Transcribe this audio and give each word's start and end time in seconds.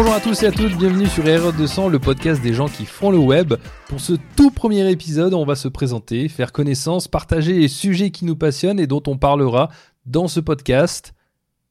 Bonjour 0.00 0.14
à 0.14 0.20
tous 0.20 0.44
et 0.44 0.46
à 0.46 0.52
toutes, 0.52 0.76
bienvenue 0.78 1.08
sur 1.08 1.26
Erreur 1.26 1.52
200, 1.52 1.88
le 1.88 1.98
podcast 1.98 2.40
des 2.40 2.54
gens 2.54 2.68
qui 2.68 2.86
font 2.86 3.10
le 3.10 3.18
web. 3.18 3.54
Pour 3.88 3.98
ce 3.98 4.12
tout 4.36 4.52
premier 4.52 4.88
épisode, 4.92 5.34
on 5.34 5.44
va 5.44 5.56
se 5.56 5.66
présenter, 5.66 6.28
faire 6.28 6.52
connaissance, 6.52 7.08
partager 7.08 7.54
les 7.54 7.66
sujets 7.66 8.12
qui 8.12 8.24
nous 8.24 8.36
passionnent 8.36 8.78
et 8.78 8.86
dont 8.86 9.02
on 9.08 9.18
parlera 9.18 9.70
dans 10.06 10.28
ce 10.28 10.38
podcast. 10.38 11.14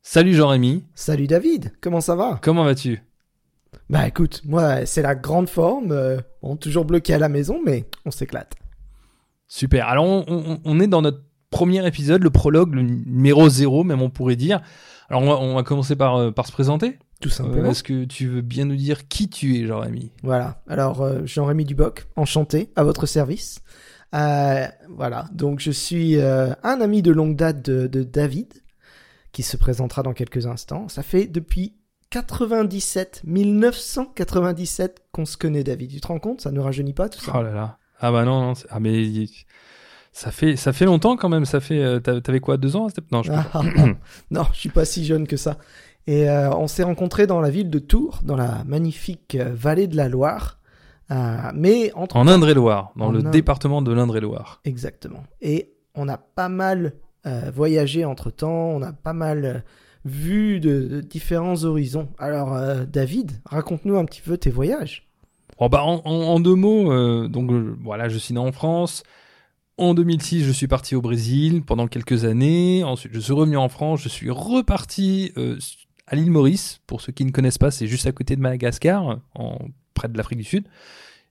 Salut 0.01 0.33
Jean-Rémy. 0.33 0.83
Salut 0.93 1.27
David, 1.27 1.71
comment 1.79 2.01
ça 2.01 2.17
va? 2.17 2.37
Comment 2.41 2.65
vas-tu? 2.65 3.01
Bah 3.89 4.05
écoute, 4.05 4.41
moi 4.43 4.85
c'est 4.85 5.03
la 5.03 5.15
grande 5.15 5.47
forme, 5.47 5.93
euh, 5.93 6.17
on 6.41 6.55
est 6.55 6.59
toujours 6.59 6.83
bloqué 6.83 7.13
à 7.13 7.19
la 7.19 7.29
maison 7.29 7.61
mais 7.65 7.85
on 8.05 8.11
s'éclate. 8.11 8.55
Super, 9.47 9.87
alors 9.87 10.03
on, 10.03 10.25
on- 10.27 10.59
on 10.65 10.79
est 10.81 10.87
dans 10.87 11.01
notre 11.01 11.23
premier 11.49 11.87
épisode, 11.87 12.21
le 12.23 12.29
prologue, 12.29 12.75
le 12.75 12.81
numéro 12.81 13.47
0 13.47 13.85
même 13.85 14.01
on 14.01 14.09
pourrait 14.09 14.35
dire. 14.35 14.59
Alors 15.09 15.21
on 15.21 15.27
va, 15.27 15.37
on 15.37 15.55
va 15.55 15.63
commencer 15.63 15.95
par, 15.95 16.17
euh, 16.17 16.31
par 16.31 16.45
se 16.45 16.51
présenter. 16.51 16.99
Tout 17.21 17.29
Euh, 17.29 17.31
simplement. 17.31 17.69
Est-ce 17.71 17.83
que 17.83 18.05
tu 18.05 18.27
veux 18.27 18.41
bien 18.41 18.65
nous 18.65 18.75
dire 18.75 19.07
qui 19.07 19.29
tu 19.29 19.57
es 19.59 19.65
Jean-Rémy 19.65 20.11
Voilà, 20.23 20.61
alors 20.67 21.01
euh, 21.01 21.25
Jean-Rémy 21.25 21.65
Duboc, 21.65 22.07
enchanté, 22.15 22.69
à 22.75 22.83
votre 22.83 23.05
service. 23.05 23.59
Euh, 24.15 24.65
voilà, 24.89 25.25
donc 25.33 25.59
je 25.59 25.71
suis 25.71 26.17
euh, 26.17 26.53
un 26.63 26.79
ami 26.79 27.01
de 27.01 27.11
longue 27.11 27.35
date 27.35 27.61
de, 27.67 27.87
de 27.87 28.03
David, 28.03 28.53
qui 29.31 29.43
se 29.43 29.57
présentera 29.57 30.01
dans 30.03 30.13
quelques 30.13 30.45
instants. 30.47 30.87
Ça 30.89 31.03
fait 31.03 31.25
depuis 31.27 31.75
97, 32.11 33.21
1997 33.25 35.01
qu'on 35.11 35.25
se 35.25 35.37
connaît 35.37 35.63
David. 35.63 35.91
Tu 35.91 36.01
te 36.01 36.07
rends 36.07 36.19
compte? 36.19 36.41
Ça 36.41 36.51
ne 36.51 36.59
rajeunit 36.59 36.93
pas 36.93 37.09
tout 37.09 37.19
ça? 37.19 37.33
Oh 37.35 37.41
là 37.41 37.51
là. 37.53 37.77
Ah 37.99 38.11
bah 38.11 38.23
non, 38.25 38.49
non 38.49 38.53
ah 38.69 38.79
mais 38.79 39.25
ça 40.11 40.31
fait 40.31 40.55
ça 40.55 40.71
fait 40.71 40.85
longtemps 40.85 41.17
quand 41.17 41.29
même. 41.29 41.45
Ça 41.45 41.59
fait 41.59 41.99
t'a- 42.01 42.21
t'avais 42.21 42.39
quoi 42.39 42.57
deux 42.57 42.75
ans 42.75 42.87
Non, 43.11 43.23
je 43.23 43.31
Ah, 43.31 43.45
ah, 43.53 43.61
ah. 43.77 43.85
non, 44.31 44.43
je 44.53 44.59
suis 44.59 44.69
pas 44.69 44.85
si 44.85 45.03
jeune 45.05 45.27
que 45.27 45.35
ça. 45.37 45.57
Et 46.07 46.29
euh, 46.29 46.49
on 46.55 46.67
s'est 46.67 46.83
rencontrés 46.83 47.27
dans 47.27 47.41
la 47.41 47.49
ville 47.49 47.69
de 47.69 47.79
Tours, 47.79 48.21
dans 48.23 48.37
la 48.37 48.63
magnifique 48.65 49.35
euh, 49.35 49.51
vallée 49.53 49.87
de 49.87 49.95
la 49.97 50.07
Loire. 50.09 50.57
Euh, 51.11 51.37
mais 51.53 51.91
entre 51.95 52.15
en 52.17 52.27
Indre-et-Loire, 52.27 52.91
dans 52.95 53.07
En 53.07 53.11
le 53.11 53.23
département 53.23 53.81
de 53.81 53.91
l'Indre-et-Loire. 53.93 54.61
exactement. 54.65 55.23
Et 55.41 55.73
on 55.95 56.07
a 56.09 56.17
pas 56.17 56.49
mal 56.49 56.93
euh, 57.25 57.51
voyagé 57.53 58.05
entre 58.05 58.29
temps. 58.31 58.69
On 58.71 58.81
a 58.81 58.93
pas 58.93 59.13
mal 59.13 59.63
vu 60.05 60.59
de, 60.61 60.81
de 60.87 61.01
différents 61.01 61.63
horizons. 61.65 62.09
Alors, 62.17 62.57
David, 62.87 63.31
raconte-nous 63.45 63.97
un 63.97 64.05
petit 64.05 64.21
peu 64.21 64.37
tes 64.37 64.49
voyages. 64.49 65.07
Oh 65.59 65.67
bah 65.69 65.83
en, 65.83 66.01
en- 66.05 66.11
en 66.35 66.39
deux 66.39 66.53
mots, 66.55 67.27
donc 67.27 67.49
voilà, 67.83 68.07
je 68.09 68.17
suis 68.17 68.33
né 68.33 68.39
en 68.39 68.51
France. 68.51 69.03
En 69.77 69.93
2006, 69.93 70.43
je 70.43 70.51
suis 70.51 70.67
parti 70.67 70.95
au 70.95 71.01
Brésil 71.01 71.63
pendant 71.63 71.87
quelques 71.87 72.25
années. 72.25 72.83
Ensuite, 72.83 73.13
je 73.13 73.19
suis 73.19 73.33
revenu 73.33 73.57
en 73.57 73.67
France. 73.69 74.01
Je 74.01 74.09
suis 74.09 74.29
reparti 74.29 75.31
euh, 75.37 75.57
à 76.07 76.15
l'île 76.15 76.31
Maurice. 76.31 76.79
Pour 76.87 77.01
ceux 77.01 77.11
qui 77.11 77.25
ne 77.25 77.31
connaissent 77.31 77.57
pas, 77.57 77.71
c'est 77.71 77.87
juste 77.87 78.07
à 78.07 78.11
côté 78.11 78.35
de 78.35 78.41
Madagascar, 78.41 79.19
près 79.93 80.07
de 80.07 80.17
l'Afrique 80.17 80.39
du 80.39 80.45
Sud. 80.45 80.65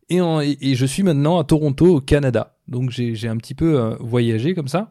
Et, 0.09 0.75
je 0.75 0.87
suis 0.87 1.03
maintenant 1.03 1.39
à 1.39 1.45
Toronto, 1.45 1.97
au 1.97 2.01
Canada. 2.01 2.57
Donc 2.69 2.91
j'ai 2.91 3.29
un 3.29 3.37
petit 3.37 3.55
peu 3.55 3.79
euh, 3.79 3.97
voyagé 4.01 4.55
comme 4.55 4.69
ça. 4.69 4.89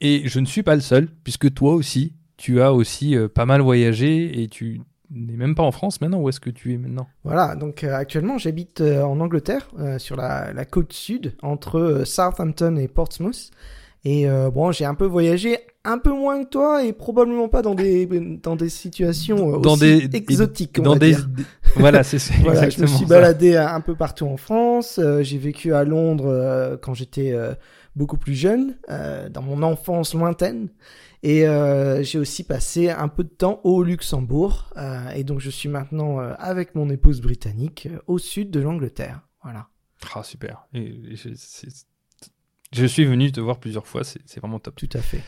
Et 0.00 0.22
je 0.28 0.40
ne 0.40 0.46
suis 0.46 0.62
pas 0.62 0.74
le 0.74 0.80
seul, 0.80 1.08
puisque 1.24 1.52
toi 1.54 1.74
aussi, 1.74 2.14
tu 2.36 2.60
as 2.60 2.72
aussi 2.72 3.16
euh, 3.16 3.28
pas 3.28 3.46
mal 3.46 3.62
voyagé 3.62 4.42
et 4.42 4.48
tu 4.48 4.82
n'es 5.10 5.36
même 5.36 5.54
pas 5.54 5.62
en 5.62 5.72
France 5.72 6.00
maintenant. 6.00 6.20
Où 6.20 6.28
est-ce 6.28 6.40
que 6.40 6.50
tu 6.50 6.74
es 6.74 6.78
maintenant? 6.78 7.06
Voilà, 7.24 7.56
donc 7.56 7.84
euh, 7.84 7.94
actuellement 7.94 8.38
j'habite 8.38 8.80
en 8.80 9.20
Angleterre, 9.20 9.68
sur 9.98 10.16
la, 10.16 10.64
côte 10.64 10.92
sud, 10.92 11.34
entre 11.42 12.02
Southampton 12.04 12.76
et 12.76 12.88
Portsmouth. 12.88 13.50
Et 14.08 14.28
euh, 14.28 14.50
bon, 14.50 14.70
j'ai 14.70 14.84
un 14.84 14.94
peu 14.94 15.04
voyagé, 15.06 15.58
un 15.84 15.98
peu 15.98 16.10
moins 16.12 16.44
que 16.44 16.48
toi, 16.48 16.84
et 16.84 16.92
probablement 16.92 17.48
pas 17.48 17.60
dans 17.62 17.74
des 17.74 18.06
dans 18.40 18.54
des 18.54 18.68
situations 18.68 19.56
euh, 19.56 19.58
Dans 19.58 19.72
aussi 19.72 20.06
des- 20.08 20.16
exotiques. 20.16 20.76
on 20.78 20.82
dans 20.82 20.92
va 20.92 20.98
des, 21.00 21.14
dire. 21.14 21.26
des- 21.26 21.42
voilà 21.74 22.04
c'est 22.04 22.18
Voilà, 22.42 22.60
je 22.60 22.64
exactement 22.66 22.92
me 22.92 22.96
suis 22.98 23.06
ça. 23.06 23.14
baladé 23.14 23.56
un 23.56 23.80
peu 23.80 23.96
partout 23.96 24.26
en 24.26 24.36
France. 24.36 25.00
euh, 25.02 25.22
j'ai 25.24 25.38
vécu 25.38 25.74
à 25.74 25.82
Londres 25.82 26.26
euh, 26.28 26.76
quand 26.76 26.94
j'étais 26.94 27.32
euh, 27.32 27.54
beaucoup 27.96 28.16
plus 28.16 28.34
jeune, 28.34 28.76
euh, 28.90 29.28
dans 29.28 29.42
mon 29.42 29.60
enfance 29.64 30.14
lointaine. 30.14 30.68
Et 31.24 31.48
euh, 31.48 32.04
j'ai 32.04 32.18
aussi 32.20 32.44
passé 32.44 32.90
un 32.90 33.08
peu 33.08 33.24
de 33.24 33.28
temps 33.30 33.60
au 33.64 33.82
Luxembourg. 33.82 34.70
euh, 34.76 35.08
et 35.16 35.24
donc 35.24 35.40
je 35.40 35.50
suis 35.50 35.68
maintenant 35.68 36.20
euh, 36.20 36.32
avec 36.38 36.76
mon 36.76 36.88
épouse 36.90 37.20
britannique 37.20 37.88
euh, 37.90 37.98
au 38.06 38.18
sud 38.18 38.52
de 38.52 38.60
l'Angleterre. 38.60 39.22
Voilà. 39.42 39.66
Ah, 40.14 40.22
super 40.22 40.68
Et- 40.74 40.94
et 41.10 41.16
je, 42.76 42.86
suis 42.86 43.04
venu 43.04 43.32
te 43.32 43.40
voir 43.40 43.58
plusieurs 43.58 43.86
fois 43.86 44.02
c'est 44.04 44.38
vraiment 44.40 44.58
top 44.58 44.76
Tout 44.76 44.88
à 44.94 44.98
fait. 45.00 45.20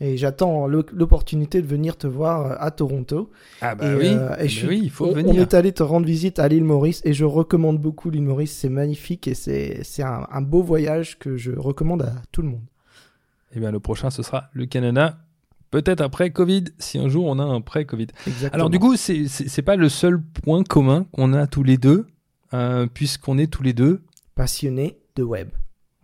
Et 0.00 0.16
j'attends 0.16 0.66
l'opportunité 0.66 1.62
de 1.62 1.66
venir 1.68 1.96
te 1.96 2.08
voir 2.08 2.46
euh, 2.46 2.56
à 2.58 2.70
Toronto. 2.72 3.30
ah 3.60 3.74
bah 3.76 3.92
Et, 3.92 3.94
oui 3.96 4.06
euh, 4.08 4.36
et 4.38 4.48
je 4.48 4.58
suis- 4.58 4.66
oui 4.68 4.80
il 4.82 4.90
faut 4.90 5.06
on, 5.06 5.12
venir 5.12 5.32
on 5.34 5.38
est 5.38 5.54
allé 5.54 5.70
te 5.72 5.84
rendre 5.84 6.04
visite 6.06 6.40
à 6.40 6.48
l'île 6.48 6.64
Maurice 6.64 7.00
et 7.04 7.12
je 7.14 7.24
recommande 7.24 7.78
beaucoup 7.80 8.10
l'île 8.10 8.22
Maurice. 8.24 8.52
C'est 8.52 8.68
magnifique 8.68 9.28
et 9.28 9.34
c'est 9.34 10.02
un, 10.02 10.26
un 10.30 10.40
beau 10.42 10.62
voyage 10.62 11.18
que 11.18 11.36
je 11.36 11.52
recommande 11.52 12.02
à 12.02 12.12
tout 12.32 12.42
le 12.42 12.48
monde. 12.48 12.64
et 13.54 13.60
bien 13.60 13.70
le 13.70 13.78
prochain 13.80 14.10
ce 14.10 14.22
sera 14.24 14.48
le 14.52 14.66
Canada 14.66 15.18
peut-être 15.70 16.00
après 16.00 16.30
Covid 16.30 16.64
si 16.80 16.98
un 16.98 17.08
jour 17.08 17.26
on 17.26 17.38
a 17.38 17.44
un 17.44 17.60
pré 17.60 17.84
Covid 17.86 18.08
Exactement. 18.26 18.52
alors 18.52 18.70
du 18.70 18.80
coup 18.80 18.96
c'est 18.96 19.62
pas 19.62 19.76
le 19.76 19.88
seul 19.88 20.20
point 20.20 20.64
commun 20.64 21.06
qu'on 21.12 21.32
a 21.34 21.46
tous 21.46 21.62
les 21.62 21.76
deux 21.78 22.06
euh, 22.52 22.88
puisqu'on 22.92 23.38
est 23.38 23.46
tous 23.46 23.62
les 23.62 23.72
deux 23.72 24.02
passionné 24.34 24.98
de 25.14 25.22
web. 25.22 25.48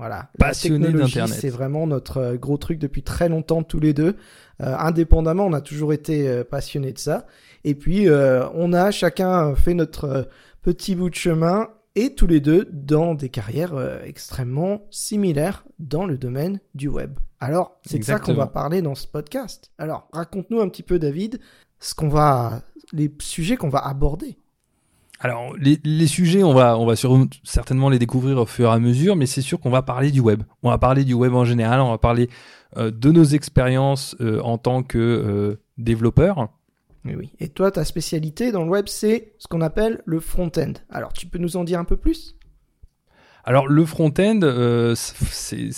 Voilà. 0.00 0.30
Passionné 0.38 0.90
d'Internet. 0.90 1.36
C'est 1.38 1.50
vraiment 1.50 1.86
notre 1.86 2.16
euh, 2.16 2.36
gros 2.38 2.56
truc 2.56 2.78
depuis 2.78 3.02
très 3.02 3.28
longtemps 3.28 3.62
tous 3.62 3.80
les 3.80 3.92
deux. 3.92 4.16
Euh, 4.62 4.74
indépendamment, 4.78 5.44
on 5.44 5.52
a 5.52 5.60
toujours 5.60 5.92
été 5.92 6.26
euh, 6.26 6.42
passionnés 6.42 6.94
de 6.94 6.98
ça. 6.98 7.26
Et 7.64 7.74
puis, 7.74 8.08
euh, 8.08 8.48
on 8.54 8.72
a 8.72 8.92
chacun 8.92 9.54
fait 9.54 9.74
notre 9.74 10.30
petit 10.62 10.94
bout 10.94 11.10
de 11.10 11.14
chemin 11.14 11.68
et 11.96 12.14
tous 12.14 12.26
les 12.26 12.40
deux 12.40 12.66
dans 12.72 13.14
des 13.14 13.28
carrières 13.28 13.74
euh, 13.74 13.98
extrêmement 14.02 14.86
similaires 14.90 15.66
dans 15.78 16.06
le 16.06 16.16
domaine 16.16 16.60
du 16.74 16.88
web. 16.88 17.18
Alors, 17.38 17.78
c'est 17.84 17.98
de 17.98 18.04
ça 18.04 18.18
qu'on 18.18 18.32
va 18.32 18.46
parler 18.46 18.80
dans 18.80 18.94
ce 18.94 19.06
podcast. 19.06 19.70
Alors, 19.76 20.08
raconte-nous 20.12 20.62
un 20.62 20.70
petit 20.70 20.82
peu, 20.82 20.98
David, 20.98 21.40
ce 21.78 21.94
qu'on 21.94 22.08
va, 22.08 22.62
les 22.94 23.14
sujets 23.20 23.56
qu'on 23.56 23.68
va 23.68 23.86
aborder. 23.86 24.38
Alors, 25.22 25.54
les, 25.58 26.06
sujets, 26.06 26.42
on 26.42 26.54
va, 26.54 26.78
certainement 27.44 27.90
les 27.90 27.98
découvrir 27.98 28.38
au 28.38 28.46
fur 28.46 28.70
et 28.70 28.72
à 28.72 28.78
mesure, 28.78 29.16
mais 29.16 29.26
c'est 29.26 29.42
sûr 29.42 29.60
qu'on 29.60 29.68
va 29.68 29.82
parler 29.82 30.10
du 30.10 30.20
web. 30.20 30.42
On 30.62 30.70
va 30.70 30.78
parler 30.78 31.04
du 31.04 31.12
web 31.12 31.34
en 31.34 31.44
général, 31.44 31.80
on 31.80 31.90
va 31.90 31.98
parler 31.98 32.30
euh, 32.78 32.90
de 32.90 33.12
nos 33.12 33.24
expériences 33.24 34.16
euh, 34.22 34.40
en 34.40 34.56
tant 34.56 34.82
que 34.82 34.98
euh, 34.98 35.60
développeur. 35.76 36.48
Oui, 37.04 37.14
oui. 37.18 37.30
Et 37.38 37.48
toi, 37.48 37.70
ta 37.70 37.84
spécialité 37.84 38.50
dans 38.50 38.64
le 38.64 38.70
web, 38.70 38.86
c'est 38.88 39.34
ce 39.36 39.46
qu'on 39.46 39.60
appelle 39.60 40.00
le 40.06 40.20
front-end. 40.20 40.72
Alors, 40.88 41.12
tu 41.12 41.26
peux 41.26 41.38
nous 41.38 41.58
en 41.58 41.64
dire 41.64 41.78
un 41.78 41.84
peu 41.84 41.96
plus? 41.98 42.36
Alors, 43.44 43.68
le 43.68 43.84
front-end, 43.84 44.40
euh, 44.42 44.94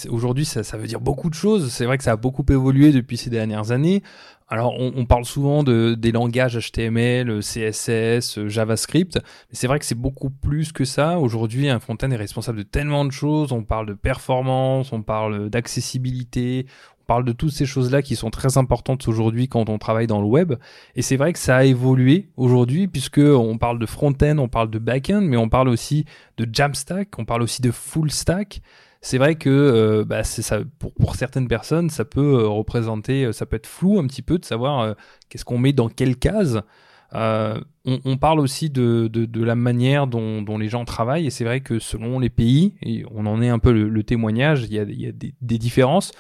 aujourd'hui, 0.08 0.44
ça, 0.44 0.76
veut 0.76 0.86
dire 0.86 1.00
beaucoup 1.00 1.30
de 1.30 1.34
choses. 1.34 1.72
C'est 1.72 1.84
vrai 1.84 1.98
que 1.98 2.04
ça 2.04 2.12
a 2.12 2.16
beaucoup 2.16 2.44
évolué 2.48 2.92
depuis 2.92 3.16
ces 3.16 3.30
dernières 3.30 3.70
années. 3.70 4.02
Alors, 4.48 4.74
on, 4.78 4.92
on 4.96 5.06
parle 5.06 5.24
souvent 5.24 5.62
de, 5.62 5.94
des 5.94 6.12
langages 6.12 6.58
HTML, 6.58 7.40
CSS, 7.40 8.46
JavaScript, 8.48 9.14
mais 9.16 9.54
c'est 9.54 9.66
vrai 9.66 9.78
que 9.78 9.86
c'est 9.86 9.94
beaucoup 9.94 10.28
plus 10.28 10.72
que 10.72 10.84
ça. 10.84 11.18
Aujourd'hui, 11.18 11.70
un 11.70 11.80
front-end 11.80 12.10
est 12.10 12.16
responsable 12.16 12.58
de 12.58 12.62
tellement 12.64 13.06
de 13.06 13.12
choses. 13.12 13.52
On 13.52 13.62
parle 13.64 13.86
de 13.86 13.94
performance, 13.94 14.92
on 14.92 15.02
parle 15.02 15.48
d'accessibilité, 15.48 16.66
parle 17.06 17.24
de 17.24 17.32
toutes 17.32 17.52
ces 17.52 17.66
choses-là 17.66 18.02
qui 18.02 18.16
sont 18.16 18.30
très 18.30 18.58
importantes 18.58 19.06
aujourd'hui 19.08 19.48
quand 19.48 19.68
on 19.68 19.78
travaille 19.78 20.06
dans 20.06 20.20
le 20.20 20.26
web. 20.26 20.54
Et 20.96 21.02
c'est 21.02 21.16
vrai 21.16 21.32
que 21.32 21.38
ça 21.38 21.56
a 21.56 21.64
évolué 21.64 22.28
aujourd'hui 22.36 22.88
puisque 22.88 23.18
on 23.18 23.58
parle 23.58 23.78
de 23.78 23.86
front-end, 23.86 24.38
on 24.38 24.48
parle 24.48 24.70
de 24.70 24.78
back-end, 24.78 25.22
mais 25.22 25.36
on 25.36 25.48
parle 25.48 25.68
aussi 25.68 26.04
de 26.36 26.48
Jamstack, 26.50 27.18
on 27.18 27.24
parle 27.24 27.42
aussi 27.42 27.62
de 27.62 27.70
full 27.70 28.10
stack. 28.10 28.62
C'est 29.04 29.18
vrai 29.18 29.34
que 29.34 29.50
euh, 29.50 30.04
bah, 30.04 30.22
pour, 30.78 31.16
certaines 31.16 31.48
personnes, 31.48 31.90
ça 31.90 32.04
peut 32.04 32.38
euh, 32.38 32.48
représenter, 32.48 33.24
euh, 33.24 33.32
ça 33.32 33.46
peut 33.46 33.56
être 33.56 33.66
flou 33.66 33.98
un 33.98 34.06
petit 34.06 34.22
peu 34.22 34.38
de 34.38 34.44
savoir 34.44 34.94
qu'est-ce 35.28 35.44
qu'on 35.44 35.58
met 35.58 35.72
dans 35.72 35.88
quelle 35.88 36.16
case. 36.16 36.62
On, 37.14 37.60
on 38.04 38.16
parle 38.16 38.38
aussi 38.38 38.70
de, 38.70 39.10
la 39.44 39.56
manière 39.56 40.06
dont, 40.06 40.56
les 40.56 40.68
gens 40.68 40.84
travaillent, 40.84 41.26
et 41.26 41.30
c'est 41.30 41.44
vrai 41.44 41.60
que 41.60 41.80
selon 41.80 42.20
les 42.20 42.30
pays, 42.30 42.74
et 42.80 43.04
on 43.10 43.26
en 43.26 43.42
est 43.42 43.48
un 43.48 43.58
peu 43.58 43.72
le, 43.72 44.02
témoignage, 44.04 44.64
il 44.70 44.72
y 44.72 44.78
a, 44.78 45.12
des 45.12 45.58
différences 45.58 46.12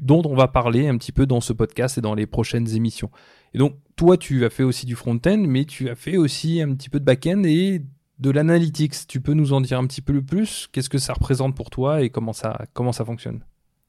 dont 0.00 0.22
on 0.24 0.34
va 0.34 0.48
parler 0.48 0.88
un 0.88 0.96
petit 0.96 1.12
peu 1.12 1.26
dans 1.26 1.40
ce 1.40 1.52
podcast 1.52 1.98
et 1.98 2.00
dans 2.00 2.14
les 2.14 2.26
prochaines 2.26 2.74
émissions. 2.74 3.10
Et 3.52 3.58
donc, 3.58 3.76
toi, 3.96 4.16
tu 4.16 4.44
as 4.44 4.50
fait 4.50 4.62
aussi 4.62 4.86
du 4.86 4.96
front-end, 4.96 5.42
mais 5.46 5.64
tu 5.64 5.88
as 5.88 5.94
fait 5.94 6.16
aussi 6.16 6.60
un 6.60 6.74
petit 6.74 6.88
peu 6.88 7.00
de 7.00 7.04
back-end 7.04 7.42
et 7.44 7.82
de 8.18 8.30
l'analytics. 8.30 9.06
Tu 9.06 9.20
peux 9.20 9.34
nous 9.34 9.52
en 9.52 9.60
dire 9.60 9.78
un 9.78 9.86
petit 9.86 10.00
peu 10.00 10.12
le 10.12 10.22
plus? 10.22 10.68
Qu'est-ce 10.72 10.88
que 10.88 10.98
ça 10.98 11.12
représente 11.12 11.54
pour 11.54 11.70
toi 11.70 12.02
et 12.02 12.10
comment 12.10 12.32
ça, 12.32 12.66
comment 12.72 12.92
ça 12.92 13.04
fonctionne? 13.04 13.44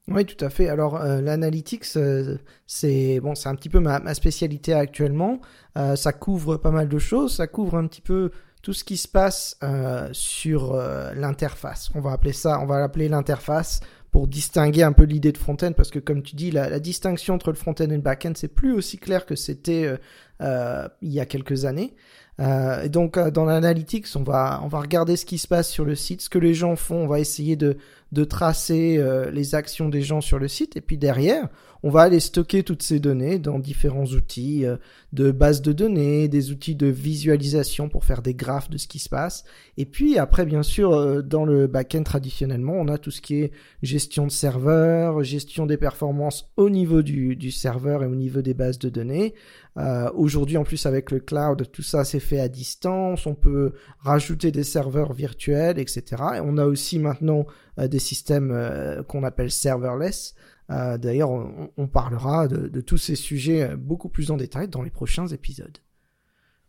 Oui, 0.07 0.23
tout 0.25 0.43
à 0.45 0.49
fait. 0.51 0.69
Alors, 0.69 0.97
euh, 0.97 1.19
l'analytics, 1.19 1.85
euh, 1.95 2.37
c'est 2.67 3.19
bon, 3.21 3.33
c'est 3.33 3.49
un 3.49 3.55
petit 3.55 3.69
peu 3.69 3.79
ma, 3.79 4.13
spécialité 4.13 4.73
actuellement. 4.73 5.39
Euh, 5.77 5.95
ça 5.95 6.13
couvre 6.13 6.57
pas 6.57 6.69
mal 6.69 6.87
de 6.87 6.99
choses. 6.99 7.35
Ça 7.35 7.47
couvre 7.47 7.75
un 7.75 7.87
petit 7.87 8.01
peu 8.01 8.31
tout 8.61 8.73
ce 8.73 8.83
qui 8.83 8.97
se 8.97 9.07
passe 9.07 9.57
euh, 9.63 10.09
sur 10.11 10.75
l'interface. 11.15 11.89
On 11.95 12.01
va 12.01 12.11
appeler 12.11 12.33
ça, 12.33 12.59
on 12.59 12.65
va 12.65 12.79
l'appeler 12.79 13.09
l'interface 13.09 13.81
pour 14.15 14.29
distinguer 14.29 14.83
un 14.83 14.93
peu 14.93 15.03
l'idée 15.03 15.33
de 15.33 15.37
front-end, 15.37 15.73
parce 15.73 15.89
que 15.89 15.99
comme 15.99 16.23
tu 16.23 16.37
dis, 16.37 16.49
la, 16.49 16.79
distinction 16.79 17.33
entre 17.33 17.49
le 17.49 17.57
front-end 17.57 17.83
et 17.83 17.97
le 17.97 17.97
back-end, 17.97 18.31
c'est 18.33 18.47
plus 18.47 18.71
aussi 18.71 18.97
clair 18.97 19.25
que 19.25 19.35
c'était 19.35 19.83
euh, 19.83 19.97
euh, 20.41 20.87
il 21.01 21.11
y 21.11 21.19
a 21.19 21.25
quelques 21.25 21.65
années. 21.65 21.93
Euh, 22.39 22.83
et 22.83 22.87
donc 22.87 23.19
dans 23.19 23.43
l'analytics, 23.43 24.07
on 24.15 24.23
va 24.23 24.61
on 24.63 24.69
va 24.69 24.79
regarder 24.79 25.17
ce 25.17 25.25
qui 25.25 25.37
se 25.37 25.49
passe 25.49 25.69
sur 25.69 25.83
le 25.83 25.95
site, 25.95 26.21
ce 26.21 26.29
que 26.29 26.39
les 26.39 26.53
gens 26.53 26.77
font, 26.77 26.95
on 26.95 27.07
va 27.07 27.19
essayer 27.19 27.57
de 27.57 27.75
de 28.15 28.23
tracer 28.23 28.97
euh, 28.97 29.29
les 29.29 29.55
actions 29.55 29.89
des 29.89 30.01
gens 30.01 30.21
sur 30.21 30.39
le 30.39 30.47
site, 30.47 30.77
et 30.77 30.81
puis 30.81 30.97
derrière, 30.97 31.49
on 31.83 31.89
va 31.89 32.01
aller 32.01 32.21
stocker 32.21 32.63
toutes 32.63 32.81
ces 32.81 32.99
données 33.01 33.39
dans 33.39 33.59
différents 33.59 34.05
outils 34.05 34.65
euh, 34.65 34.77
de 35.11 35.31
base 35.31 35.61
de 35.61 35.73
données, 35.73 36.29
des 36.29 36.49
outils 36.49 36.75
de 36.75 36.87
visualisation 36.87 37.89
pour 37.89 38.05
faire 38.05 38.21
des 38.21 38.33
graphes 38.33 38.69
de 38.69 38.77
ce 38.77 38.87
qui 38.87 38.99
se 38.99 39.09
passe. 39.09 39.43
Et 39.75 39.85
puis 39.85 40.17
après, 40.17 40.45
bien 40.45 40.63
sûr, 40.63 40.93
euh, 40.93 41.21
dans 41.21 41.43
le 41.43 41.67
back-end 41.67 42.03
traditionnellement, 42.03 42.73
on 42.73 42.87
a 42.87 42.97
tout 42.97 43.11
ce 43.11 43.19
qui 43.19 43.35
est 43.41 43.51
gestion 43.83 44.25
de 44.25 44.31
serveur, 44.31 45.21
gestion 45.21 45.65
des 45.65 45.77
performances 45.77 46.49
au 46.55 46.69
niveau 46.69 47.01
du, 47.01 47.51
serveur 47.51 48.01
et 48.01 48.07
au 48.07 48.15
niveau 48.15 48.41
des 48.41 48.53
bases 48.53 48.79
de 48.79 48.89
données. 48.89 49.33
Aujourd'hui, 50.13 50.55
en 50.55 50.63
plus, 50.63 50.85
avec 50.85 51.11
le 51.11 51.19
cloud, 51.19 51.69
tout 51.69 51.81
ça 51.81 52.05
c'est 52.05 52.21
fait 52.21 52.39
à 52.39 52.47
distance. 52.47 53.27
On 53.27 53.35
peut 53.35 53.73
rajouter 53.99 54.51
des 54.51 54.63
serveurs 54.63 55.11
virtuels, 55.11 55.79
etc. 55.79 56.03
Et 56.37 56.39
on 56.41 56.57
a 56.57 56.65
aussi 56.65 56.97
maintenant 56.97 57.45
des 57.77 57.99
systèmes 57.99 58.51
euh, 58.51 59.03
qu'on 59.03 59.23
appelle 59.23 59.51
serverless. 59.51 60.35
Euh, 60.69 60.97
D'ailleurs, 60.97 61.29
on, 61.29 61.69
on, 61.77 61.87
parlera 61.87 62.47
de, 62.47 62.67
de, 62.67 62.81
tous 62.81 62.97
ces 62.97 63.15
sujets 63.15 63.75
beaucoup 63.75 64.09
plus 64.09 64.31
en 64.31 64.37
détail 64.37 64.67
dans 64.67 64.81
les 64.81 64.89
prochains 64.89 65.27
épisodes. 65.27 65.77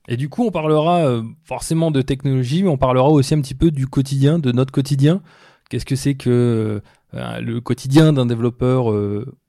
Et 0.09 0.17
du 0.17 0.29
coup, 0.29 0.45
on 0.45 0.51
parlera 0.51 1.21
forcément 1.43 1.91
de 1.91 2.01
technologie, 2.01 2.63
mais 2.63 2.69
on 2.69 2.77
parlera 2.77 3.09
aussi 3.09 3.35
un 3.35 3.41
petit 3.41 3.57
peu 3.57 3.73
du 3.73 3.89
quotidien, 3.89 4.39
de 4.39 4.53
notre 4.53 4.71
quotidien. 4.71 5.21
Qu'est-ce 5.69 5.85
que 5.85 5.97
c'est 5.97 6.15
que 6.15 6.81
le 7.13 7.59
quotidien 7.59 8.13
d'un 8.13 8.27
développeur 8.27 8.93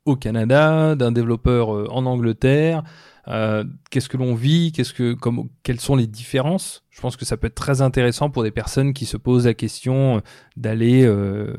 au 0.08 0.16
Canada, 0.16 0.96
d'un 0.96 1.12
développeur 1.12 1.70
en 1.94 2.06
Angleterre, 2.06 2.84
euh, 3.28 3.66
qu'est-ce 3.90 4.08
que 4.08 4.18
l'on 4.18 4.36
vit, 4.36 4.72
qu'est-ce 4.72 4.94
que, 4.94 5.14
comme, 5.14 5.50
quelles 5.64 5.82
sont 5.82 5.96
les 5.96 6.08
différences? 6.08 6.86
Je 6.90 7.02
pense 7.02 7.18
que 7.18 7.26
ça 7.26 7.36
peut 7.36 7.48
être 7.48 7.56
très 7.56 7.82
intéressant 7.82 8.30
pour 8.30 8.44
des 8.44 8.52
personnes 8.52 8.94
qui 8.94 9.06
se 9.06 9.18
posent 9.18 9.46
la 9.46 9.54
question 9.54 10.22
d'aller 10.56 11.04
euh, 11.06 11.54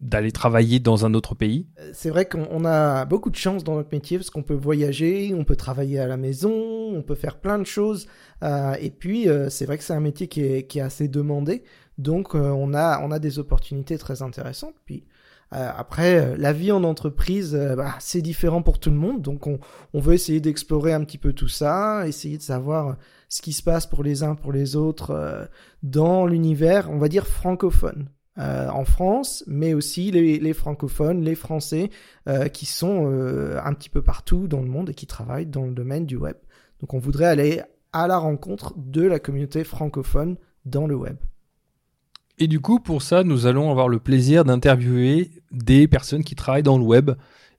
d'aller 0.00 0.32
travailler 0.32 0.80
dans 0.80 1.06
un 1.06 1.14
autre 1.14 1.34
pays. 1.34 1.66
Euh, 1.80 1.90
c'est 1.92 2.10
vrai 2.10 2.26
qu'on 2.26 2.64
a 2.64 3.04
beaucoup 3.04 3.30
de 3.30 3.36
chance 3.36 3.64
dans 3.64 3.74
notre 3.74 3.88
métier 3.90 4.18
parce 4.18 4.30
qu'on 4.30 4.42
peut 4.42 4.54
voyager, 4.54 5.34
on 5.34 5.44
peut 5.44 5.56
travailler 5.56 5.98
à 5.98 6.06
la 6.06 6.16
maison, 6.16 6.52
on 6.52 7.02
peut 7.02 7.14
faire 7.14 7.40
plein 7.40 7.58
de 7.58 7.64
choses. 7.64 8.06
Euh, 8.42 8.76
et 8.80 8.90
puis 8.90 9.28
euh, 9.28 9.50
c'est 9.50 9.66
vrai 9.66 9.78
que 9.78 9.84
c'est 9.84 9.94
un 9.94 10.00
métier 10.00 10.28
qui 10.28 10.42
est, 10.42 10.66
qui 10.66 10.78
est 10.78 10.82
assez 10.82 11.08
demandé, 11.08 11.64
donc 11.98 12.34
euh, 12.34 12.50
on 12.50 12.74
a 12.74 13.00
on 13.02 13.10
a 13.10 13.18
des 13.18 13.38
opportunités 13.38 13.98
très 13.98 14.22
intéressantes. 14.22 14.74
Puis 14.84 15.04
euh, 15.04 15.13
après, 15.50 16.16
euh, 16.16 16.36
la 16.36 16.52
vie 16.52 16.72
en 16.72 16.82
entreprise, 16.84 17.54
euh, 17.54 17.76
bah, 17.76 17.94
c'est 18.00 18.22
différent 18.22 18.62
pour 18.62 18.78
tout 18.78 18.90
le 18.90 18.96
monde, 18.96 19.22
donc 19.22 19.46
on, 19.46 19.58
veut 19.94 20.14
essayer 20.14 20.40
d'explorer 20.40 20.92
un 20.92 21.04
petit 21.04 21.18
peu 21.18 21.32
tout 21.32 21.48
ça, 21.48 22.08
essayer 22.08 22.38
de 22.38 22.42
savoir 22.42 22.96
ce 23.28 23.42
qui 23.42 23.52
se 23.52 23.62
passe 23.62 23.86
pour 23.86 24.02
les 24.02 24.22
uns, 24.22 24.34
pour 24.34 24.52
les 24.52 24.76
autres, 24.76 25.48
dans 25.82 26.26
l'univers, 26.26 26.90
on 26.90 26.98
va 26.98 27.08
dire 27.08 27.26
francophone. 27.26 28.08
Euh, 28.36 28.68
en 28.68 28.84
France, 28.84 29.44
mais 29.46 29.74
aussi 29.74 30.10
les, 30.10 30.52
francophones, 30.54 31.22
les 31.22 31.36
Français, 31.36 31.90
euh, 32.28 32.48
qui 32.48 32.66
sont 32.66 33.08
euh, 33.08 33.60
un 33.62 33.72
petit 33.74 33.88
peu 33.88 34.02
partout 34.02 34.48
dans 34.48 34.60
le 34.60 34.66
monde 34.66 34.90
et 34.90 34.94
qui 34.94 35.06
travaillent 35.06 35.46
dans 35.46 35.64
le 35.66 35.70
domaine 35.70 36.04
du 36.04 36.16
web. 36.16 36.36
Donc 36.80 36.94
on 36.94 36.98
voudrait 36.98 37.26
aller 37.26 37.62
à 37.92 38.08
la 38.08 38.18
rencontre 38.18 38.74
de 38.76 39.02
la 39.02 39.20
communauté 39.20 39.62
francophone 39.62 40.36
dans 40.64 40.88
le 40.88 40.96
web. 40.96 41.16
Et 42.38 42.48
du 42.48 42.60
coup, 42.60 42.80
pour 42.80 43.02
ça, 43.02 43.22
nous 43.22 43.46
allons 43.46 43.70
avoir 43.70 43.88
le 43.88 44.00
plaisir 44.00 44.44
d'interviewer 44.44 45.30
des 45.52 45.86
personnes 45.86 46.24
qui 46.24 46.34
travaillent 46.34 46.64
dans 46.64 46.78
le 46.78 46.84
web 46.84 47.12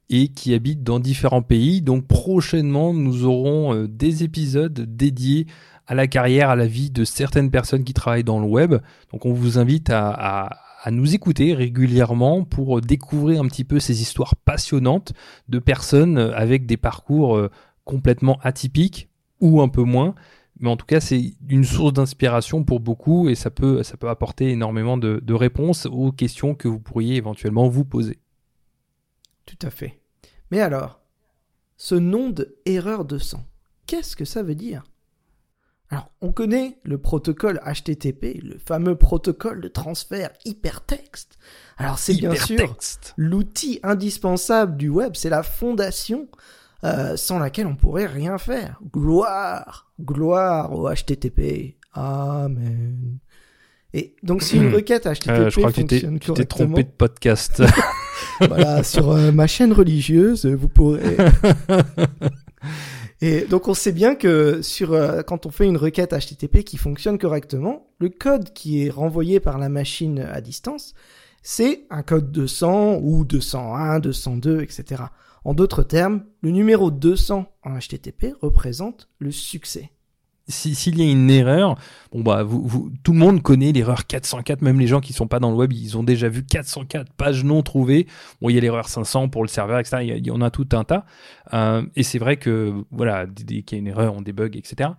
et 0.09 0.27
qui 0.27 0.53
habitent 0.53 0.83
dans 0.83 0.99
différents 0.99 1.41
pays. 1.41 1.81
Donc 1.81 2.07
prochainement, 2.07 2.93
nous 2.93 3.25
aurons 3.25 3.73
euh, 3.73 3.87
des 3.87 4.23
épisodes 4.23 4.73
dédiés 4.73 5.47
à 5.87 5.95
la 5.95 6.07
carrière, 6.07 6.49
à 6.49 6.55
la 6.55 6.67
vie 6.67 6.89
de 6.89 7.03
certaines 7.03 7.51
personnes 7.51 7.83
qui 7.83 7.93
travaillent 7.93 8.23
dans 8.23 8.39
le 8.39 8.47
web. 8.47 8.75
Donc 9.11 9.25
on 9.25 9.33
vous 9.33 9.57
invite 9.57 9.89
à, 9.91 10.49
nous 10.91 11.15
écouter 11.15 11.55
régulièrement 11.55 12.43
pour 12.43 12.79
découvrir 12.79 13.41
un 13.41 13.47
petit 13.47 13.63
peu 13.63 13.79
ces 13.79 14.03
histoires 14.03 14.35
passionnantes 14.35 15.13
de 15.49 15.57
personnes 15.57 16.19
avec 16.19 16.67
des 16.67 16.77
parcours 16.77 17.37
euh, 17.37 17.49
complètement 17.85 18.37
atypiques 18.43 19.09
ou 19.41 19.61
un 19.61 19.67
peu 19.67 19.81
moins 19.81 20.13
mais 20.59 20.69
en 20.69 20.77
tout 20.77 20.85
cas, 20.85 20.99
c'est 20.99 21.33
une 21.49 21.63
source 21.63 21.93
d'inspiration 21.93 22.63
pour 22.63 22.79
beaucoup 22.79 23.29
et 23.29 23.35
ça 23.35 23.49
peut, 23.49 23.83
ça 23.83 23.97
peut 23.97 24.09
apporter 24.09 24.51
énormément 24.51 24.97
de, 24.97 25.19
de, 25.21 25.33
réponses 25.33 25.85
aux 25.85 26.11
questions 26.11 26.55
que 26.55 26.67
vous 26.67 26.79
pourriez 26.79 27.15
éventuellement 27.15 27.67
vous 27.67 27.85
poser. 27.85 28.19
Tout 29.45 29.59
à 29.61 29.69
fait. 29.69 29.99
Mais 30.51 30.61
alors, 30.61 31.01
ce 31.77 31.95
nom 31.95 32.29
de 32.29 32.55
erreur 32.65 33.05
de 33.05 33.17
sang, 33.17 33.45
qu'est-ce 33.85 34.15
que 34.15 34.25
ça 34.25 34.43
veut 34.43 34.55
dire? 34.55 34.83
Alors, 35.89 36.09
on 36.21 36.31
connaît 36.31 36.79
le 36.83 36.97
protocole 36.97 37.61
HTTP, 37.63 38.41
le 38.41 38.57
fameux 38.57 38.95
protocole 38.95 39.61
de 39.61 39.67
transfert 39.67 40.31
hypertexte. 40.43 41.37
Alors, 41.77 41.99
c'est 41.99 42.15
bien 42.15 42.33
sûr 42.33 42.75
l'outil 43.17 43.79
indispensable 43.83 44.77
du 44.77 44.89
web, 44.89 45.13
c'est 45.15 45.29
la 45.29 45.43
fondation 45.43 46.27
euh, 46.85 47.17
sans 47.17 47.39
laquelle 47.39 47.67
on 47.67 47.75
pourrait 47.75 48.05
rien 48.05 48.37
faire. 48.37 48.79
Gloire, 48.93 49.91
gloire 49.99 50.73
au 50.73 50.89
HTTP. 50.89 51.77
Amen. 51.93 53.19
Et 53.93 54.15
donc 54.23 54.43
si 54.43 54.57
une 54.57 54.73
requête 54.73 55.03
HTTP 55.03 55.29
euh, 55.29 55.49
je 55.49 55.59
crois 55.59 55.71
que 55.71 55.81
tu 55.81 56.33
t'es 56.33 56.45
trompé 56.45 56.83
de 56.83 56.89
podcast. 56.89 57.63
voilà, 58.39 58.83
sur 58.83 59.11
euh, 59.11 59.31
ma 59.31 59.47
chaîne 59.47 59.73
religieuse, 59.73 60.45
vous 60.45 60.69
pourrez. 60.69 61.01
Et 63.21 63.41
donc 63.45 63.67
on 63.67 63.73
sait 63.73 63.93
bien 63.93 64.15
que 64.15 64.61
sur 64.61 64.93
euh, 64.93 65.21
quand 65.21 65.45
on 65.45 65.49
fait 65.49 65.65
une 65.65 65.77
requête 65.77 66.13
HTTP 66.13 66.63
qui 66.63 66.77
fonctionne 66.77 67.17
correctement, 67.17 67.87
le 67.99 68.09
code 68.09 68.51
qui 68.53 68.85
est 68.85 68.89
renvoyé 68.89 69.39
par 69.39 69.57
la 69.57 69.69
machine 69.69 70.19
à 70.19 70.41
distance, 70.41 70.93
c'est 71.41 71.85
un 71.89 72.03
code 72.03 72.31
200 72.31 72.99
ou 73.01 73.23
201, 73.23 73.99
202, 73.99 74.61
etc. 74.61 75.03
En 75.45 75.53
d'autres 75.53 75.83
termes, 75.83 76.23
le 76.41 76.49
numéro 76.49 76.89
200 76.89 77.45
en 77.63 77.77
HTTP 77.77 78.33
représente 78.41 79.09
le 79.19 79.29
succès. 79.29 79.91
S'il 80.47 80.75
si 80.75 80.91
y 80.91 81.01
a 81.01 81.11
une 81.11 81.29
erreur, 81.29 81.75
bon 82.11 82.21
bah 82.21 82.43
vous, 82.43 82.67
vous, 82.67 82.91
tout 83.03 83.13
le 83.13 83.19
monde 83.19 83.41
connaît 83.41 83.71
l'erreur 83.71 84.05
404, 84.05 84.61
même 84.61 84.79
les 84.79 84.87
gens 84.87 85.01
qui 85.01 85.13
sont 85.13 85.27
pas 85.27 85.39
dans 85.39 85.49
le 85.49 85.55
web, 85.55 85.71
ils 85.71 85.97
ont 85.97 86.03
déjà 86.03 86.29
vu 86.29 86.43
404 86.43 87.13
pages 87.13 87.43
non 87.43 87.61
trouvées. 87.61 88.07
Bon, 88.41 88.49
il 88.49 88.55
y 88.55 88.57
a 88.57 88.61
l'erreur 88.61 88.87
500 88.87 89.29
pour 89.29 89.43
le 89.43 89.47
serveur, 89.47 89.79
etc. 89.79 89.97
Il 90.01 90.07
y, 90.07 90.11
a, 90.11 90.17
il 90.17 90.25
y 90.25 90.31
en 90.31 90.41
a 90.41 90.49
tout 90.49 90.67
un 90.73 90.83
tas. 90.83 91.05
Euh, 91.53 91.83
et 91.95 92.03
c'est 92.03 92.19
vrai 92.19 92.37
que 92.37 92.73
voilà, 92.91 93.27
dès 93.27 93.61
qu'il 93.61 93.77
y 93.77 93.79
a 93.79 93.81
une 93.81 93.87
erreur, 93.87 94.15
on 94.15 94.21
débug, 94.21 94.55
etc. 94.55 94.89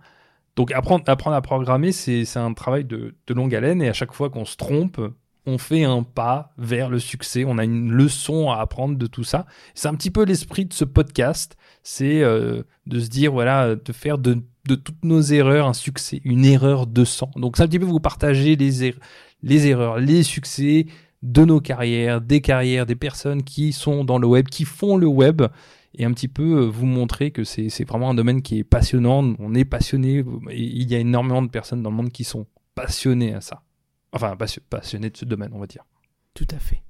Donc 0.55 0.71
apprendre, 0.71 1.03
apprendre 1.07 1.35
à 1.35 1.41
programmer, 1.41 1.91
c'est 1.91 2.25
un 2.37 2.53
travail 2.53 2.83
de, 2.83 3.15
de 3.25 3.33
longue 3.33 3.53
haleine. 3.53 3.81
Et 3.81 3.89
à 3.89 3.93
chaque 3.93 4.13
fois 4.13 4.29
qu'on 4.29 4.45
se 4.45 4.55
trompe, 4.55 4.99
on 5.47 5.57
fait 5.57 5.85
un 5.85 6.03
pas 6.03 6.51
vers 6.57 6.89
le 6.89 6.99
succès, 6.99 7.45
on 7.45 7.57
a 7.57 7.63
une 7.63 7.89
leçon 7.89 8.51
à 8.51 8.57
apprendre 8.57 8.97
de 8.97 9.07
tout 9.07 9.23
ça. 9.23 9.45
C'est 9.73 9.87
un 9.87 9.95
petit 9.95 10.11
peu 10.11 10.25
l'esprit 10.25 10.65
de 10.65 10.73
ce 10.73 10.83
podcast, 10.83 11.55
c'est 11.83 12.21
euh, 12.21 12.63
de 12.85 12.99
se 12.99 13.07
dire, 13.07 13.31
voilà, 13.31 13.75
de 13.75 13.93
faire 13.93 14.17
de, 14.17 14.43
de, 14.67 14.75
toutes 14.75 15.05
nos 15.05 15.21
erreurs 15.21 15.65
un 15.65 15.73
succès, 15.73 16.21
une 16.25 16.43
erreur 16.43 16.85
de 16.85 17.05
sang. 17.05 17.31
Donc 17.37 17.55
c'est 17.55 17.63
un 17.63 17.67
petit 17.67 17.79
peu 17.79 17.85
vous 17.85 18.01
partager 18.01 18.57
les, 18.57 18.83
er 18.83 18.95
les 19.41 19.67
erreurs, 19.67 19.99
les 19.99 20.21
succès 20.21 20.87
de 21.23 21.45
nos 21.45 21.61
carrières, 21.61 22.19
des 22.19 22.41
carrières, 22.41 22.85
des 22.85 22.95
personnes 22.95 23.41
qui 23.41 23.71
sont 23.71 24.03
dans 24.03 24.19
le 24.19 24.27
web, 24.27 24.49
qui 24.49 24.65
font 24.65 24.97
le 24.97 25.07
web, 25.07 25.43
et 25.95 26.03
un 26.03 26.11
petit 26.11 26.27
peu 26.27 26.43
euh, 26.43 26.65
vous 26.65 26.85
montrer 26.85 27.31
que 27.31 27.45
c'est 27.45 27.87
vraiment 27.87 28.09
un 28.09 28.15
domaine 28.15 28.41
qui 28.41 28.59
est 28.59 28.63
passionnant, 28.65 29.33
on 29.39 29.55
est 29.55 29.65
passionné, 29.65 30.25
il 30.51 30.91
y 30.91 30.93
a 30.93 30.99
énormément 30.99 31.41
de 31.41 31.49
personnes 31.49 31.81
dans 31.81 31.89
le 31.89 31.95
monde 31.95 32.11
qui 32.11 32.25
sont 32.25 32.47
passionnées 32.75 33.33
à 33.33 33.39
ça. 33.39 33.63
Enfin, 34.13 34.35
passionné 34.69 35.09
de 35.09 35.17
ce 35.17 35.25
domaine, 35.25 35.51
on 35.53 35.59
va 35.59 35.67
dire. 35.67 35.85
Tout 36.33 36.47
à 36.51 36.59
fait. 36.59 36.81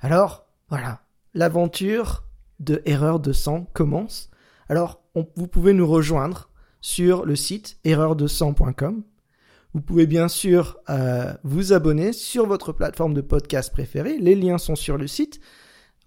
Alors, 0.00 0.46
voilà, 0.68 1.02
l'aventure 1.34 2.24
de 2.60 2.82
Erreur 2.84 3.20
de 3.20 3.32
sang 3.32 3.66
commence. 3.72 4.30
Alors, 4.68 5.02
vous 5.14 5.48
pouvez 5.48 5.72
nous 5.72 5.86
rejoindre 5.86 6.50
sur 6.80 7.24
le 7.24 7.36
site 7.36 7.78
erreur200.com. 7.84 9.02
Vous 9.74 9.80
pouvez 9.80 10.06
bien 10.06 10.28
sûr 10.28 10.78
euh, 10.88 11.32
vous 11.44 11.72
abonner 11.72 12.12
sur 12.12 12.46
votre 12.46 12.72
plateforme 12.72 13.14
de 13.14 13.20
podcast 13.20 13.72
préférée. 13.72 14.18
Les 14.18 14.34
liens 14.34 14.58
sont 14.58 14.76
sur 14.76 14.96
le 14.96 15.06
site. 15.06 15.40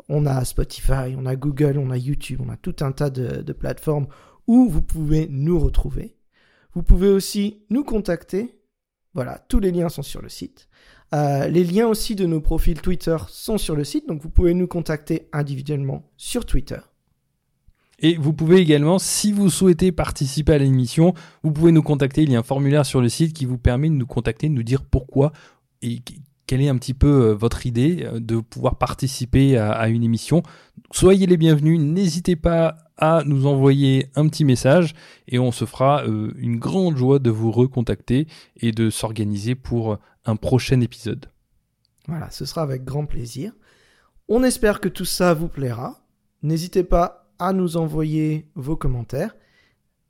On 0.09 0.25
a 0.25 0.43
Spotify, 0.45 1.15
on 1.17 1.25
a 1.25 1.35
Google, 1.35 1.77
on 1.77 1.91
a 1.91 1.97
YouTube, 1.97 2.41
on 2.43 2.49
a 2.49 2.57
tout 2.57 2.75
un 2.81 2.91
tas 2.91 3.09
de, 3.09 3.41
de 3.41 3.53
plateformes 3.53 4.07
où 4.47 4.67
vous 4.67 4.81
pouvez 4.81 5.27
nous 5.29 5.59
retrouver. 5.59 6.15
Vous 6.73 6.83
pouvez 6.83 7.09
aussi 7.09 7.63
nous 7.69 7.83
contacter 7.83 8.60
voilà, 9.13 9.39
tous 9.49 9.59
les 9.59 9.71
liens 9.71 9.89
sont 9.89 10.03
sur 10.03 10.21
le 10.21 10.29
site. 10.29 10.67
Euh, 11.13 11.47
les 11.47 11.63
liens 11.63 11.87
aussi 11.87 12.15
de 12.15 12.25
nos 12.25 12.39
profils 12.39 12.79
Twitter 12.79 13.17
sont 13.27 13.57
sur 13.57 13.75
le 13.75 13.83
site, 13.83 14.07
donc 14.07 14.21
vous 14.21 14.29
pouvez 14.29 14.53
nous 14.53 14.67
contacter 14.67 15.27
individuellement 15.33 16.09
sur 16.15 16.45
Twitter. 16.45 16.79
Et 17.99 18.15
vous 18.17 18.33
pouvez 18.33 18.57
également, 18.57 18.97
si 18.97 19.31
vous 19.31 19.49
souhaitez 19.49 19.91
participer 19.91 20.53
à 20.53 20.57
l'émission, 20.57 21.13
vous 21.43 21.51
pouvez 21.51 21.71
nous 21.71 21.83
contacter. 21.83 22.23
Il 22.23 22.31
y 22.31 22.35
a 22.35 22.39
un 22.39 22.43
formulaire 22.43 22.85
sur 22.85 23.01
le 23.01 23.09
site 23.09 23.33
qui 23.33 23.45
vous 23.45 23.59
permet 23.59 23.89
de 23.89 23.95
nous 23.95 24.07
contacter, 24.07 24.49
de 24.49 24.53
nous 24.53 24.63
dire 24.63 24.83
pourquoi 24.83 25.33
et 25.83 25.99
quelle 26.47 26.61
est 26.61 26.69
un 26.69 26.77
petit 26.77 26.95
peu 26.95 27.31
votre 27.31 27.65
idée 27.67 28.07
de 28.15 28.39
pouvoir 28.39 28.77
participer 28.77 29.57
à, 29.57 29.71
à 29.71 29.87
une 29.87 30.03
émission. 30.03 30.41
Soyez 30.91 31.27
les 31.27 31.37
bienvenus, 31.37 31.79
n'hésitez 31.79 32.35
pas 32.35 32.77
à 33.01 33.23
nous 33.25 33.47
envoyer 33.47 34.07
un 34.15 34.27
petit 34.29 34.45
message 34.45 34.93
et 35.27 35.39
on 35.39 35.51
se 35.51 35.65
fera 35.65 36.05
une 36.05 36.57
grande 36.57 36.95
joie 36.95 37.19
de 37.19 37.31
vous 37.31 37.51
recontacter 37.51 38.27
et 38.55 38.71
de 38.71 38.89
s'organiser 38.89 39.55
pour 39.55 39.97
un 40.25 40.35
prochain 40.35 40.79
épisode. 40.81 41.25
Voilà, 42.07 42.29
ce 42.29 42.45
sera 42.45 42.61
avec 42.61 42.83
grand 42.83 43.05
plaisir. 43.05 43.53
On 44.29 44.43
espère 44.43 44.79
que 44.79 44.87
tout 44.87 45.05
ça 45.05 45.33
vous 45.33 45.47
plaira. 45.47 46.05
N'hésitez 46.43 46.83
pas 46.83 47.33
à 47.39 47.53
nous 47.53 47.75
envoyer 47.75 48.47
vos 48.55 48.75
commentaires. 48.75 49.35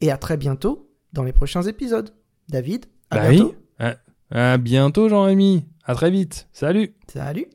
Et 0.01 0.11
à 0.11 0.17
très 0.17 0.37
bientôt 0.37 0.89
dans 1.13 1.23
les 1.23 1.33
prochains 1.33 1.63
épisodes. 1.63 2.13
David, 2.49 2.85
à 3.09 3.17
bah 3.17 3.29
bientôt. 3.29 3.55
À, 3.79 3.95
à 4.31 4.57
bientôt 4.57 5.09
Jean-Rémy. 5.09 5.65
À 5.83 5.95
très 5.95 6.11
vite. 6.11 6.47
Salut. 6.51 6.93
Salut. 7.07 7.47